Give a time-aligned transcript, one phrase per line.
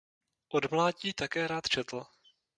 [0.49, 2.03] Od mládí také rád četl.